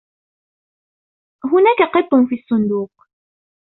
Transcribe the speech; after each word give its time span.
هناك 1.43 1.91
قط 1.93 2.09
في 2.29 2.35
الصندوق. 2.35 2.91